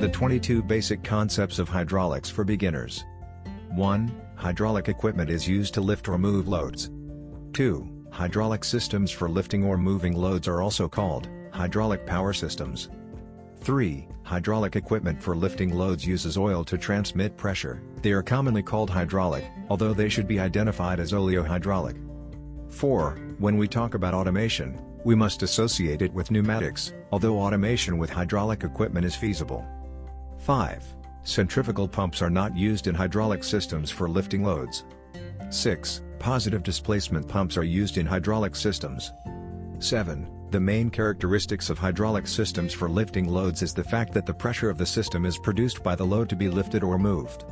[0.00, 3.04] The 22 basic concepts of hydraulics for beginners.
[3.70, 4.22] 1.
[4.36, 6.90] Hydraulic equipment is used to lift or move loads.
[7.54, 8.06] 2.
[8.12, 12.90] Hydraulic systems for lifting or moving loads are also called hydraulic power systems.
[13.62, 14.06] 3.
[14.22, 19.50] Hydraulic equipment for lifting loads uses oil to transmit pressure, they are commonly called hydraulic,
[19.68, 22.00] although they should be identified as oleohydraulic.
[22.72, 23.18] 4.
[23.38, 28.62] When we talk about automation, we must associate it with pneumatics, although automation with hydraulic
[28.62, 29.66] equipment is feasible.
[30.48, 30.82] 5.
[31.24, 34.86] Centrifugal pumps are not used in hydraulic systems for lifting loads.
[35.50, 36.00] 6.
[36.18, 39.12] Positive displacement pumps are used in hydraulic systems.
[39.78, 40.26] 7.
[40.50, 44.70] The main characteristics of hydraulic systems for lifting loads is the fact that the pressure
[44.70, 47.44] of the system is produced by the load to be lifted or moved.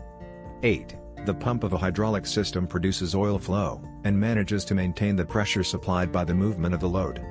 [0.63, 0.97] 8.
[1.27, 5.63] The pump of a hydraulic system produces oil flow, and manages to maintain the pressure
[5.63, 7.23] supplied by the movement of the load.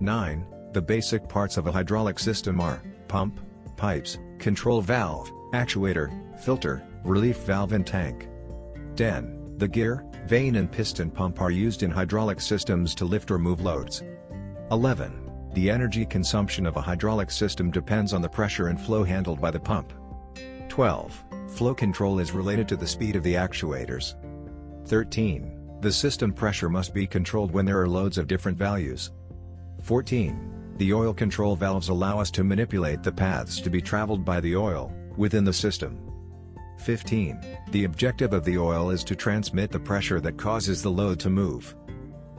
[0.00, 0.46] 9.
[0.72, 3.38] The basic parts of a hydraulic system are, pump,
[3.84, 6.08] pipes, control valve, actuator,
[6.40, 8.30] filter, relief valve and tank.
[8.96, 9.58] 10.
[9.58, 13.60] The gear, vane and piston pump are used in hydraulic systems to lift or move
[13.60, 14.02] loads.
[14.70, 15.50] 11.
[15.52, 19.50] The energy consumption of a hydraulic system depends on the pressure and flow handled by
[19.50, 19.92] the pump.
[20.70, 21.22] 12.
[21.48, 24.14] Flow control is related to the speed of the actuators.
[24.86, 25.78] 13.
[25.82, 29.10] The system pressure must be controlled when there are loads of different values.
[29.82, 30.53] 14.
[30.76, 34.56] The oil control valves allow us to manipulate the paths to be traveled by the
[34.56, 36.00] oil, within the system.
[36.78, 37.40] 15.
[37.70, 41.30] The objective of the oil is to transmit the pressure that causes the load to
[41.30, 41.76] move.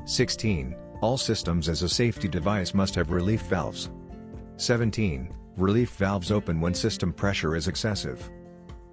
[0.05, 0.75] 16.
[1.01, 3.89] All systems as a safety device must have relief valves.
[4.57, 5.33] 17.
[5.57, 8.29] Relief valves open when system pressure is excessive.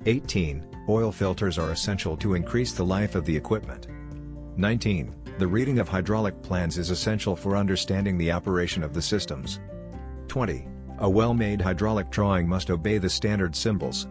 [0.07, 0.65] 18.
[0.89, 3.89] Oil filters are essential to increase the life of the equipment.
[4.57, 5.15] 19.
[5.39, 9.61] The reading of hydraulic plans is essential for understanding the operation of the systems.
[10.29, 10.69] 20.
[10.99, 14.07] A well-made hydraulic drawing must obey the standard symbols.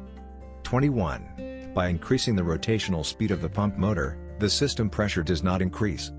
[0.63, 1.71] 21.
[1.73, 6.11] By increasing the rotational speed of the pump motor, the system pressure does not increase.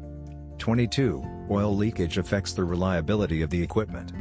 [0.58, 1.22] 22.
[1.50, 4.12] Oil leakage affects the reliability of the equipment.